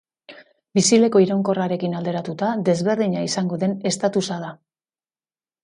[0.79, 4.53] Bizileku iraunkorrarekin alderatuta, desberdina izango den estatusa da.